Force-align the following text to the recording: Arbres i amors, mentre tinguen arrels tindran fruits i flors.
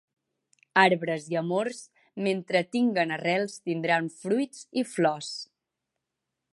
Arbres 0.83 1.27
i 1.33 1.37
amors, 1.41 1.81
mentre 2.29 2.63
tinguen 2.77 3.15
arrels 3.19 3.59
tindran 3.69 4.11
fruits 4.23 4.67
i 4.83 4.87
flors. 4.95 5.33